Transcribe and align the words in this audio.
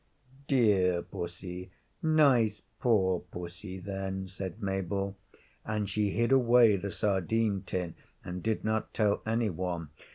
]'Dear 0.47 1.03
pussy, 1.03 1.69
nice 2.01 2.63
poor 2.79 3.19
pussy, 3.19 3.77
then,' 3.77 4.27
said 4.27 4.59
Mabel, 4.59 5.15
and 5.63 5.87
she 5.87 6.09
hid 6.09 6.31
away 6.31 6.75
the 6.75 6.91
sardine 6.91 7.61
tin 7.67 7.93
and 8.25 8.41
did 8.41 8.63
not 8.65 8.95
tell 8.95 9.21
any 9.27 9.51
one. 9.51 9.89